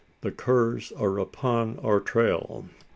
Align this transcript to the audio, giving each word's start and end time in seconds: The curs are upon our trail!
The 0.21 0.31
curs 0.31 0.91
are 0.93 1.19
upon 1.19 1.77
our 1.83 1.99
trail! 1.99 2.65